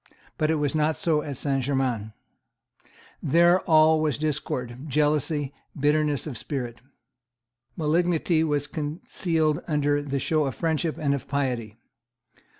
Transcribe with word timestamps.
But 0.39 0.49
it 0.49 0.55
was 0.55 0.73
not 0.73 0.97
so 0.97 1.21
at 1.21 1.37
Saint 1.37 1.61
Germains. 1.61 2.09
There 3.21 3.59
all 3.69 4.01
was 4.01 4.17
discord, 4.17 4.85
jealousy, 4.87 5.53
bitterness 5.79 6.25
of 6.25 6.39
spirit. 6.39 6.81
Malignity 7.77 8.43
was 8.43 8.65
concealed 8.65 9.61
under 9.67 10.01
the 10.01 10.17
show 10.17 10.45
of 10.45 10.55
friendship 10.55 10.97
and 10.97 11.13
of 11.13 11.27
piety. 11.27 11.77